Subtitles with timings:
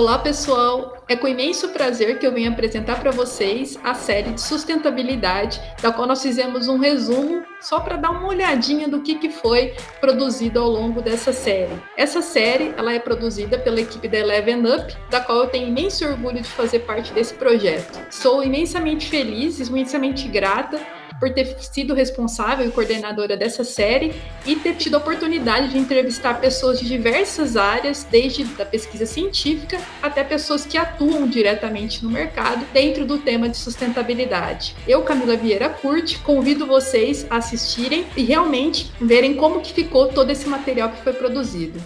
[0.00, 0.96] Olá, pessoal!
[1.06, 5.92] É com imenso prazer que eu venho apresentar para vocês a série de sustentabilidade, da
[5.92, 10.58] qual nós fizemos um resumo só para dar uma olhadinha do que, que foi produzido
[10.58, 11.78] ao longo dessa série.
[11.98, 16.06] Essa série ela é produzida pela equipe da Eleven Up, da qual eu tenho imenso
[16.06, 18.00] orgulho de fazer parte desse projeto.
[18.10, 20.80] Sou imensamente feliz, imensamente grata
[21.20, 24.14] por ter sido responsável e coordenadora dessa série
[24.46, 29.78] e ter tido a oportunidade de entrevistar pessoas de diversas áreas, desde a pesquisa científica
[30.02, 34.74] até pessoas que atuam diretamente no mercado dentro do tema de sustentabilidade.
[34.88, 40.30] Eu, Camila Vieira Curti, convido vocês a assistirem e realmente verem como que ficou todo
[40.30, 41.80] esse material que foi produzido.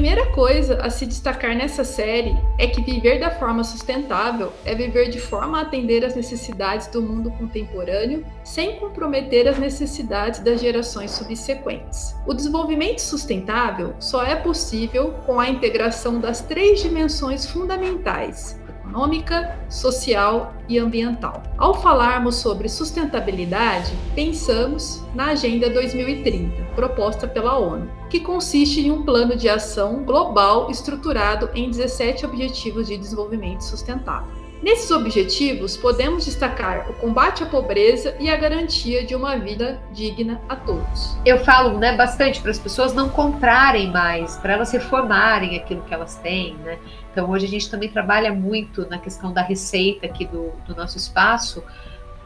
[0.00, 5.10] Primeira coisa a se destacar nessa série é que viver da forma sustentável é viver
[5.10, 11.10] de forma a atender às necessidades do mundo contemporâneo sem comprometer as necessidades das gerações
[11.10, 12.16] subsequentes.
[12.26, 18.58] O desenvolvimento sustentável só é possível com a integração das três dimensões fundamentais
[18.90, 21.42] econômica, social e ambiental.
[21.56, 29.02] Ao falarmos sobre sustentabilidade, pensamos na Agenda 2030, proposta pela ONU, que consiste em um
[29.02, 34.39] plano de ação global estruturado em 17 Objetivos de Desenvolvimento Sustentável.
[34.62, 40.38] Nesses objetivos, podemos destacar o combate à pobreza e a garantia de uma vida digna
[40.50, 41.16] a todos.
[41.24, 45.94] Eu falo né, bastante para as pessoas não comprarem mais, para elas reformarem aquilo que
[45.94, 46.56] elas têm.
[46.56, 46.78] Né?
[47.10, 50.98] Então, hoje a gente também trabalha muito na questão da receita aqui do, do nosso
[50.98, 51.64] espaço,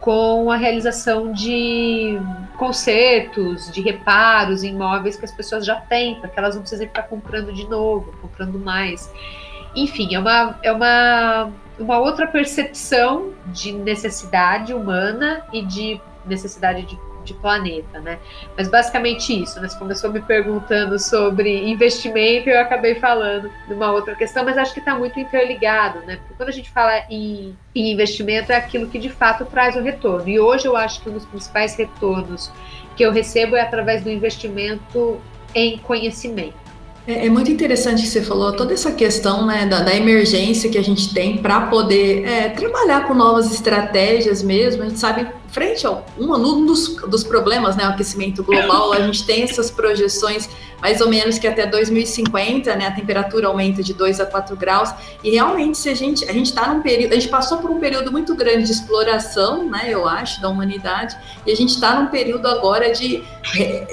[0.01, 2.19] com a realização de
[2.59, 6.89] consertos, de reparos em imóveis que as pessoas já têm, para que elas não precisem
[6.89, 9.09] ficar comprando de novo, comprando mais.
[9.75, 16.98] Enfim, é uma, é uma uma outra percepção de necessidade humana e de necessidade de,
[17.25, 18.19] de planeta, né?
[18.56, 19.69] Mas basicamente isso, né?
[19.69, 24.56] Você começou me perguntando sobre investimento e eu acabei falando de uma outra questão, mas
[24.56, 26.16] acho que está muito interligado, né?
[26.16, 29.81] Porque quando a gente fala em, em investimento é aquilo que de fato traz o
[29.81, 30.28] retorno.
[30.28, 32.53] E hoje eu acho que um dos principais retornos
[32.97, 35.20] que eu recebo é através do investimento
[35.54, 36.63] em conhecimento.
[37.06, 40.78] É, é, muito interessante que você falou toda essa questão né, da, da emergência que
[40.78, 44.82] a gente tem para poder é, trabalhar com novas estratégias mesmo.
[44.82, 49.25] A gente sabe frente ao um, dos, dos problemas, né, o aquecimento global, a gente
[49.25, 50.50] tem essas projeções
[50.82, 54.93] mais ou menos que até 2050, né, a temperatura aumenta de 2 a 4 graus,
[55.22, 57.78] e realmente se a gente a gente está num período, a gente passou por um
[57.78, 61.16] período muito grande de exploração, né, eu acho, da humanidade,
[61.47, 63.22] e a gente está num período agora de,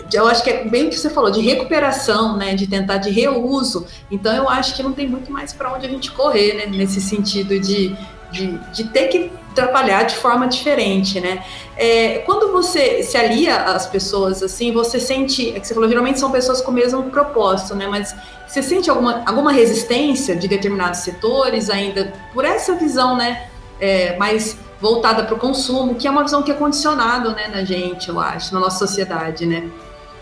[0.09, 2.97] de, eu acho que é bem o que você falou, de recuperação, né, de tentar
[2.97, 3.85] de reuso.
[4.09, 6.99] Então eu acho que não tem muito mais para onde a gente correr, né, nesse
[6.99, 7.95] sentido de
[8.31, 11.43] de, de ter que trabalhar de forma diferente, né?
[11.75, 16.19] É, quando você se alia às pessoas assim, você sente, é que você falou, geralmente
[16.19, 17.87] são pessoas com o mesmo propósito, né?
[17.87, 18.15] Mas
[18.47, 23.47] você sente alguma, alguma resistência de determinados setores ainda por essa visão, né?
[23.79, 27.63] É, mais voltada para o consumo, que é uma visão que é condicionada, né, na
[27.63, 29.69] gente, eu acho, na nossa sociedade, né?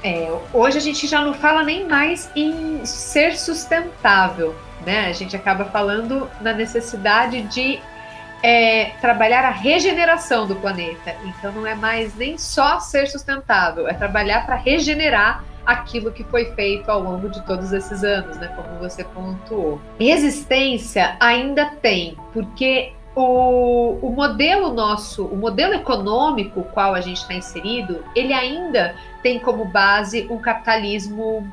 [0.03, 4.55] É, hoje a gente já não fala nem mais em ser sustentável,
[4.85, 5.07] né?
[5.07, 7.79] A gente acaba falando na necessidade de
[8.41, 11.15] é trabalhar a regeneração do planeta.
[11.25, 16.45] Então não é mais nem só ser sustentável, é trabalhar para regenerar aquilo que foi
[16.53, 18.47] feito ao longo de todos esses anos, né?
[18.55, 19.79] Como você pontuou.
[19.99, 27.33] Resistência ainda tem, porque o, o modelo nosso, o modelo econômico qual a gente está
[27.33, 31.45] inserido, ele ainda tem como base um capitalismo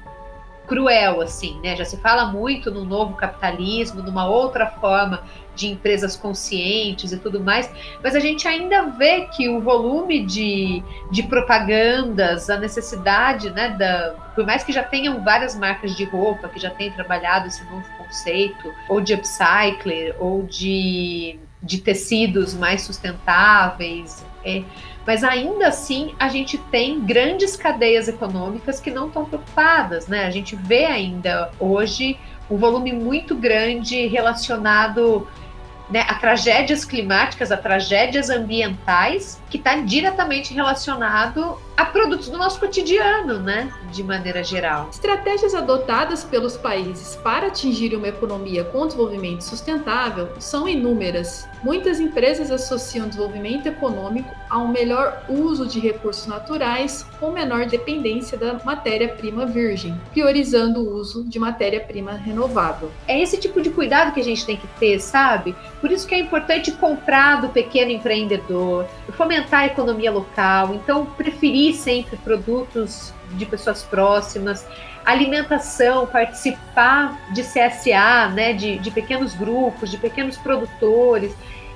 [0.67, 1.77] cruel, assim, né?
[1.77, 5.23] Já se fala muito no novo capitalismo, numa outra forma
[5.57, 7.69] de empresas conscientes e tudo mais,
[8.03, 14.15] mas a gente ainda vê que o volume de, de propagandas, a necessidade, né, da,
[14.35, 17.89] por mais que já tenham várias marcas de roupa que já tenham trabalhado esse novo
[17.97, 24.63] conceito, ou de upcycler, ou de, de tecidos mais sustentáveis, é,
[25.07, 30.27] mas ainda assim a gente tem grandes cadeias econômicas que não estão preocupadas, né?
[30.27, 32.19] A gente vê ainda hoje
[32.51, 35.27] um volume muito grande relacionado
[35.89, 42.59] né, a tragédias climáticas, a tragédias ambientais, que está diretamente relacionado a produtos do nosso
[42.59, 44.89] cotidiano, né, de maneira geral.
[44.91, 51.47] Estratégias adotadas pelos países para atingir uma economia com desenvolvimento sustentável são inúmeras.
[51.63, 58.39] Muitas empresas associam desenvolvimento econômico a um melhor uso de recursos naturais com menor dependência
[58.39, 62.91] da matéria-prima virgem, priorizando o uso de matéria-prima renovável.
[63.07, 65.55] É esse tipo de cuidado que a gente tem que ter, sabe?
[65.81, 71.66] Por isso que é importante comprar do pequeno empreendedor, fomentar a economia local, então preferir
[71.73, 74.67] sempre produtos de pessoas próximas,
[75.05, 81.35] alimentação, participar de CSA, né, de, de pequenos grupos, de pequenos produtores,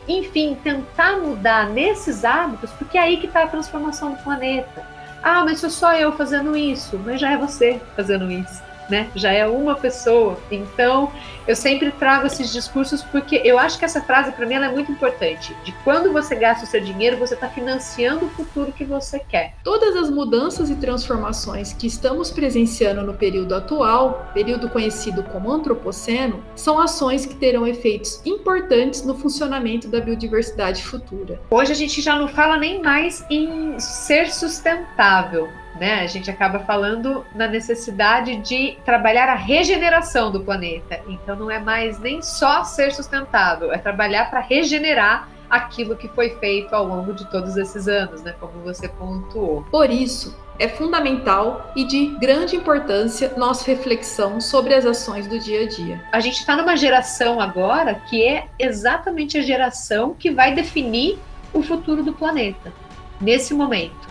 [0.09, 4.85] enfim, tentar mudar nesses hábitos, porque é aí que está a transformação do planeta.
[5.23, 9.09] Ah, mas sou só eu fazendo isso, mas já é você fazendo isso né?
[9.15, 10.39] Já é uma pessoa.
[10.51, 11.11] Então,
[11.47, 14.93] eu sempre trago esses discursos porque eu acho que essa frase para mim é muito
[14.93, 15.57] importante.
[15.65, 19.55] De quando você gasta o seu dinheiro, você está financiando o futuro que você quer.
[19.65, 26.43] Todas as mudanças e transformações que estamos presenciando no período atual, período conhecido como antropoceno,
[26.55, 31.41] são ações que terão efeitos importantes no funcionamento da biodiversidade futura.
[31.51, 35.49] Hoje a gente já não fala nem mais em ser sustentável,
[35.81, 36.03] né?
[36.03, 41.01] A gente acaba falando na necessidade de trabalhar a regeneração do planeta.
[41.09, 46.31] Então não é mais nem só ser sustentável, é trabalhar para regenerar aquilo que foi
[46.37, 48.35] feito ao longo de todos esses anos, né?
[48.39, 49.65] Como você pontuou.
[49.71, 55.63] Por isso, é fundamental e de grande importância nossa reflexão sobre as ações do dia
[55.63, 56.05] a dia.
[56.13, 61.19] A gente está numa geração agora que é exatamente a geração que vai definir
[61.55, 62.71] o futuro do planeta
[63.19, 64.10] nesse momento.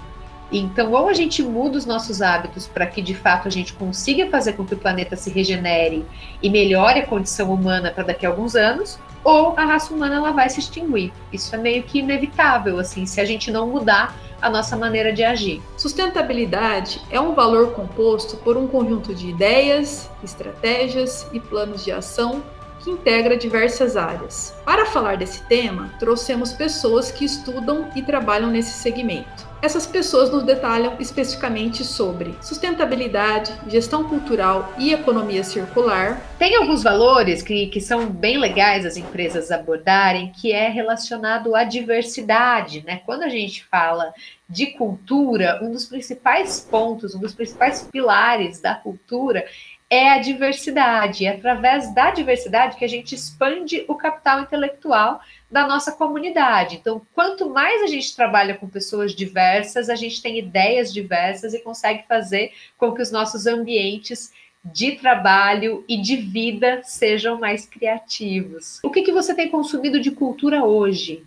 [0.51, 4.27] Então, ou a gente muda os nossos hábitos para que de fato a gente consiga
[4.29, 6.05] fazer com que o planeta se regenere
[6.41, 10.31] e melhore a condição humana para daqui a alguns anos, ou a raça humana ela
[10.31, 11.13] vai se extinguir.
[11.31, 15.23] Isso é meio que inevitável, assim, se a gente não mudar a nossa maneira de
[15.23, 15.61] agir.
[15.77, 22.41] Sustentabilidade é um valor composto por um conjunto de ideias, estratégias e planos de ação
[22.79, 24.55] que integra diversas áreas.
[24.65, 29.49] Para falar desse tema, trouxemos pessoas que estudam e trabalham nesse segmento.
[29.61, 36.21] Essas pessoas nos detalham especificamente sobre sustentabilidade, gestão cultural e economia circular.
[36.37, 41.65] Tem alguns valores que, que são bem legais as empresas abordarem, que é relacionado à
[41.65, 42.85] diversidade.
[42.85, 43.01] Né?
[43.05, 44.13] Quando a gente fala
[44.47, 49.43] de cultura, um dos principais pontos, um dos principais pilares da cultura
[49.89, 51.25] é a diversidade.
[51.25, 55.19] É através da diversidade que a gente expande o capital intelectual
[55.49, 56.75] da nossa comunidade.
[56.75, 61.59] Então, quanto mais a gente trabalha com pessoas diversas, a gente tem ideias diversas e
[61.59, 64.31] consegue fazer com que os nossos ambientes
[64.63, 68.79] de trabalho e de vida sejam mais criativos.
[68.83, 71.25] O que, que você tem consumido de cultura hoje?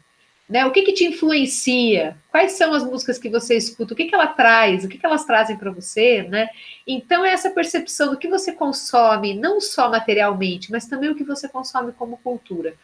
[0.52, 0.66] Né?
[0.66, 2.14] O que, que te influencia?
[2.31, 3.94] Quais são as músicas que você escuta?
[3.94, 4.84] O que, que ela traz?
[4.84, 6.25] O que, que elas trazem para você?
[6.25, 6.46] Né?
[6.87, 11.25] Então, é essa percepção do que você consome, não só materialmente, mas também o que
[11.25, 12.75] você consome como cultura.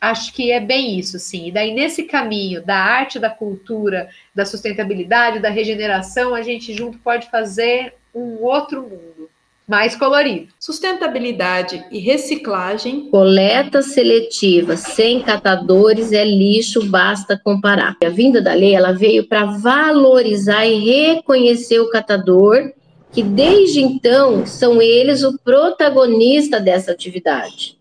[0.00, 1.48] Acho que é bem isso, sim.
[1.48, 6.98] E daí, nesse caminho da arte, da cultura, da sustentabilidade, da regeneração, a gente junto
[7.00, 9.29] pode fazer um outro mundo
[9.70, 10.48] mais colorido.
[10.58, 13.08] Sustentabilidade e reciclagem.
[13.08, 17.96] Coleta seletiva sem catadores é lixo, basta comparar.
[18.04, 22.72] A vinda da lei ela veio para valorizar e reconhecer o catador,
[23.12, 27.78] que desde então são eles o protagonista dessa atividade.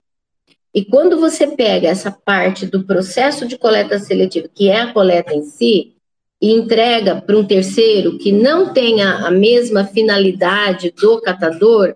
[0.73, 5.33] E quando você pega essa parte do processo de coleta seletiva, que é a coleta
[5.33, 5.95] em si,
[6.41, 11.95] e entrega para um terceiro que não tenha a mesma finalidade do catador,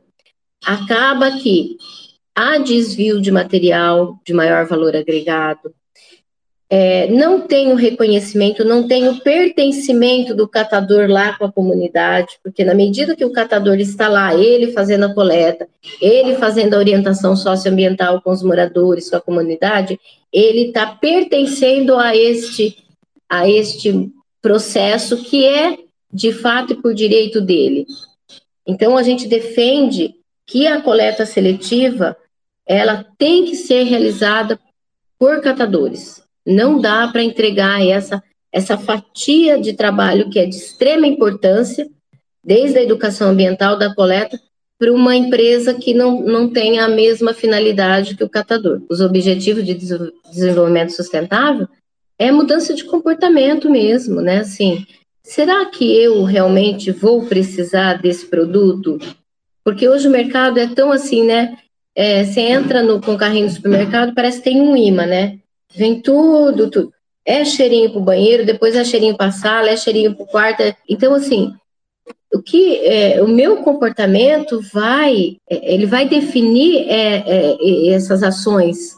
[0.65, 1.77] acaba que
[2.35, 5.73] há desvio de material de maior valor agregado,
[6.75, 12.39] é, não tem o reconhecimento, não tem o pertencimento do catador lá com a comunidade,
[12.43, 15.67] porque na medida que o catador está lá, ele fazendo a coleta,
[16.01, 19.99] ele fazendo a orientação socioambiental com os moradores, com a comunidade,
[20.31, 22.75] ele está pertencendo a este,
[23.29, 24.11] a este
[24.43, 25.77] processo que é
[26.11, 27.87] de fato e por direito dele.
[28.67, 30.13] Então a gente defende
[30.45, 32.15] que a coleta seletiva
[32.65, 34.59] ela tem que ser realizada
[35.17, 36.21] por catadores.
[36.45, 38.21] Não dá para entregar essa
[38.51, 41.89] essa fatia de trabalho que é de extrema importância,
[42.43, 44.39] desde a educação ambiental da coleta,
[44.77, 48.83] para uma empresa que não, não tenha a mesma finalidade que o catador.
[48.87, 51.67] Os objetivos de desenvolvimento sustentável
[52.17, 54.39] é mudança de comportamento mesmo, né?
[54.39, 54.85] Assim,
[55.23, 58.99] será que eu realmente vou precisar desse produto?
[59.63, 61.57] Porque hoje o mercado é tão assim, né?
[61.95, 65.39] É, você entra no, com o carrinho no supermercado, parece que tem um imã, né?
[65.75, 66.93] Vem tudo, tudo.
[67.25, 70.27] É cheirinho para o banheiro, depois é cheirinho para a sala, é cheirinho para o
[70.27, 70.63] quarto.
[70.89, 71.53] Então, assim,
[72.33, 78.97] o que é, o meu comportamento vai, é, ele vai definir é, é, essas ações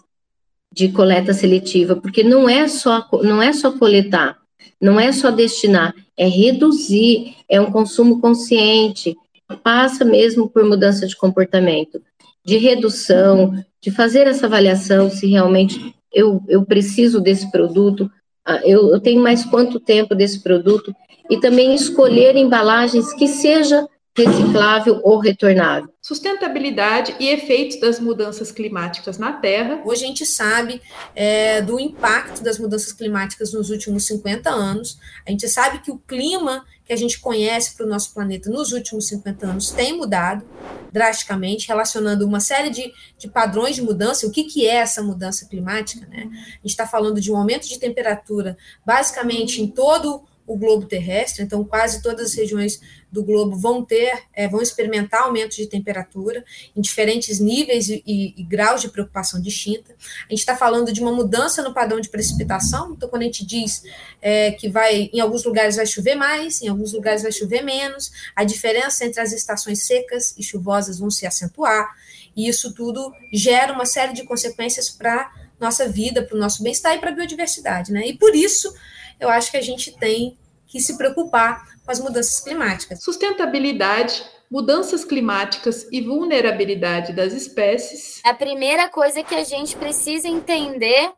[0.75, 4.37] de coleta seletiva, porque não é só não é só coletar,
[4.79, 9.15] não é só destinar, é reduzir, é um consumo consciente,
[9.63, 12.01] passa mesmo por mudança de comportamento,
[12.43, 18.11] de redução, de fazer essa avaliação se realmente eu, eu preciso desse produto,
[18.45, 20.93] ah, eu, eu tenho mais quanto tempo desse produto,
[21.29, 25.89] e também escolher embalagens que seja reciclável ou retornável.
[26.01, 29.81] Sustentabilidade e efeitos das mudanças climáticas na Terra.
[29.83, 30.81] Hoje a gente sabe
[31.13, 34.97] é, do impacto das mudanças climáticas nos últimos 50 anos.
[35.27, 38.71] A gente sabe que o clima que a gente conhece para o nosso planeta nos
[38.71, 40.45] últimos 50 anos tem mudado
[40.91, 44.27] drasticamente, relacionando uma série de, de padrões de mudança.
[44.27, 46.07] O que, que é essa mudança climática?
[46.07, 46.29] Né?
[46.29, 48.55] A gente está falando de um aumento de temperatura,
[48.85, 52.79] basicamente em todo o globo terrestre, então quase todas as regiões
[53.11, 56.43] do globo vão ter, é, vão experimentar aumento de temperatura
[56.75, 59.95] em diferentes níveis e, e, e graus de preocupação distinta.
[60.27, 63.45] A gente está falando de uma mudança no padrão de precipitação, então quando a gente
[63.45, 63.83] diz
[64.21, 68.11] é, que vai, em alguns lugares vai chover mais, em alguns lugares vai chover menos,
[68.35, 71.95] a diferença entre as estações secas e chuvosas vão se acentuar,
[72.35, 76.95] e isso tudo gera uma série de consequências para nossa vida, para o nosso bem-estar
[76.95, 78.07] e para a biodiversidade, né?
[78.07, 78.73] E por isso
[79.19, 83.03] eu acho que a gente tem que se preocupar com as mudanças climáticas.
[83.03, 88.21] Sustentabilidade, mudanças climáticas e vulnerabilidade das espécies.
[88.23, 91.11] A primeira coisa que a gente precisa entender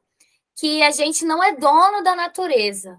[0.55, 2.97] que a gente não é dono da natureza.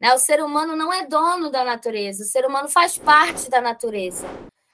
[0.00, 0.12] Né?
[0.14, 4.26] O ser humano não é dono da natureza, o ser humano faz parte da natureza.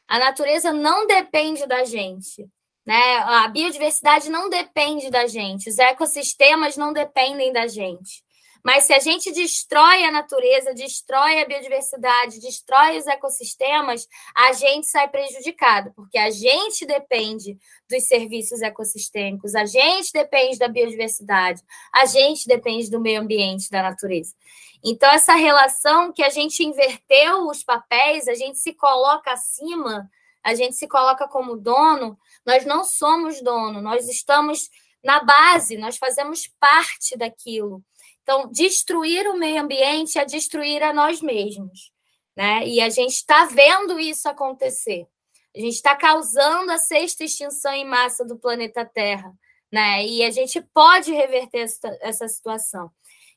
[0.09, 2.49] A natureza não depende da gente.
[2.87, 3.19] Né?
[3.19, 8.25] A biodiversidade não depende da gente, os ecossistemas não dependem da gente.
[8.65, 14.87] Mas se a gente destrói a natureza, destrói a biodiversidade, destrói os ecossistemas, a gente
[14.87, 21.63] sai prejudicado, porque a gente depende dos serviços ecossistêmicos, a gente depende da biodiversidade,
[21.93, 24.35] a gente depende do meio ambiente, da natureza.
[24.83, 30.11] Então, essa relação que a gente inverteu os papéis, a gente se coloca acima,
[30.43, 34.71] a gente se coloca como dono, nós não somos dono, nós estamos
[35.05, 37.83] na base, nós fazemos parte daquilo.
[38.23, 41.93] Então, destruir o meio ambiente é destruir a nós mesmos.
[42.37, 42.67] Né?
[42.67, 45.07] E a gente está vendo isso acontecer.
[45.55, 49.33] A gente está causando a sexta extinção em massa do planeta Terra.
[49.71, 50.07] Né?
[50.07, 51.67] E a gente pode reverter
[52.01, 52.91] essa, situação.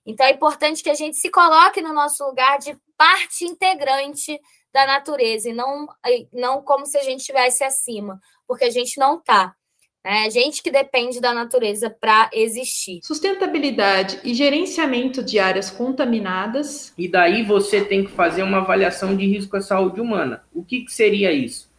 [0.05, 4.39] Então, é importante que a gente se coloque no nosso lugar de parte integrante
[4.73, 5.87] da natureza e não,
[6.31, 9.55] não como se a gente estivesse acima, porque a gente não está.
[10.05, 12.99] É gente que depende da natureza para existir.
[13.01, 16.93] Sustentabilidade e gerenciamento de áreas contaminadas.
[16.97, 20.43] E daí você tem que fazer uma avaliação de risco à saúde humana.
[20.53, 21.71] O que, que seria isso?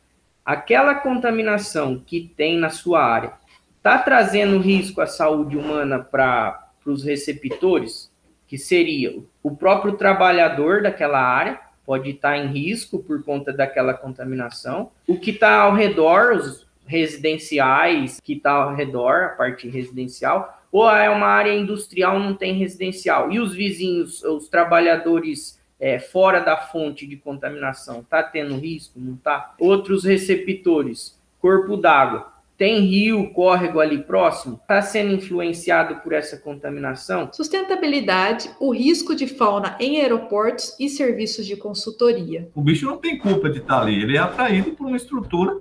[0.43, 3.35] Aquela contaminação que tem na sua área
[3.77, 8.11] está trazendo risco à saúde humana para os receptores,
[8.47, 14.91] que seria o próprio trabalhador daquela área, pode estar em risco por conta daquela contaminação.
[15.07, 20.91] O que está ao redor, os, residenciais que está ao redor, a parte residencial, ou
[20.91, 23.31] é uma área industrial não tem residencial.
[23.31, 28.99] E os vizinhos, os trabalhadores é, fora da fonte de contaminação, tá tendo risco?
[28.99, 29.55] Não tá?
[29.59, 34.59] Outros receptores, corpo d'água, tem rio, córrego ali próximo?
[34.63, 37.29] Está sendo influenciado por essa contaminação?
[37.33, 42.49] Sustentabilidade, o risco de fauna em aeroportos e serviços de consultoria.
[42.55, 45.61] O bicho não tem culpa de estar tá ali, ele é atraído por uma estrutura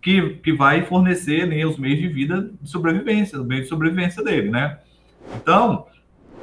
[0.00, 4.22] que, que vai fornecer né, os meios de vida de sobrevivência, o meio de sobrevivência
[4.22, 4.78] dele, né?
[5.36, 5.86] Então,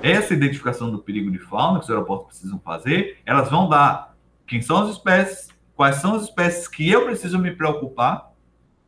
[0.01, 4.62] essa identificação do perigo de fauna que os aeroportos precisam fazer, elas vão dar quem
[4.62, 8.31] são as espécies, quais são as espécies que eu preciso me preocupar.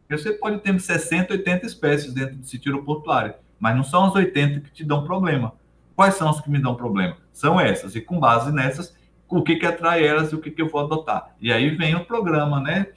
[0.09, 4.61] Você pode ter 60, 80 espécies dentro do sítio aeroportuário, mas não são as 80
[4.61, 5.53] que te dão problema.
[5.95, 7.17] Quais são as que me dão problema?
[7.33, 8.95] São essas, e com base nessas,
[9.27, 11.35] o que, que atrai elas e o que, que eu vou adotar.
[11.41, 12.87] E aí vem o programa, né?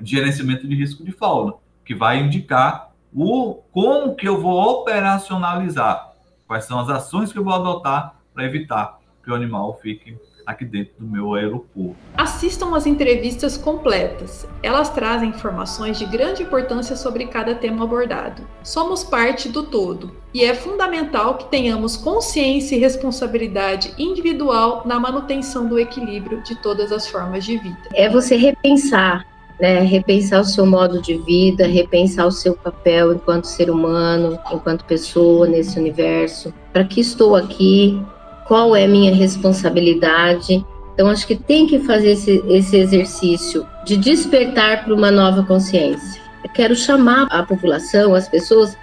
[0.00, 6.12] De gerenciamento de risco de fauna, que vai indicar o como que eu vou operacionalizar,
[6.46, 10.64] quais são as ações que eu vou adotar para evitar que o animal fique aqui
[10.64, 11.96] dentro do meu aeroporto.
[12.16, 14.46] Assistam às entrevistas completas.
[14.62, 18.46] Elas trazem informações de grande importância sobre cada tema abordado.
[18.62, 25.66] Somos parte do todo e é fundamental que tenhamos consciência e responsabilidade individual na manutenção
[25.66, 27.88] do equilíbrio de todas as formas de vida.
[27.92, 29.26] É você repensar
[29.60, 34.84] né, repensar o seu modo de vida, repensar o seu papel enquanto ser humano, enquanto
[34.84, 36.52] pessoa nesse universo.
[36.72, 38.00] Para que estou aqui?
[38.46, 40.64] Qual é minha responsabilidade?
[40.94, 46.20] Então, acho que tem que fazer esse, esse exercício de despertar para uma nova consciência.
[46.44, 48.76] Eu quero chamar a população, as pessoas,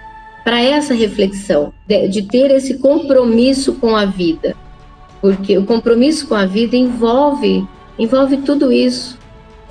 [0.44, 4.54] para essa reflexão, de, de ter esse compromisso com a vida.
[5.20, 7.66] Porque o compromisso com a vida envolve,
[7.98, 9.18] envolve tudo isso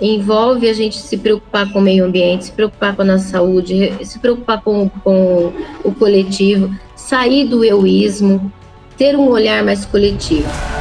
[0.03, 3.93] envolve a gente se preocupar com o meio ambiente, se preocupar com a nossa saúde,
[4.03, 8.51] se preocupar com, com o coletivo, sair do euísmo,
[8.97, 10.72] ter um olhar mais coletivo.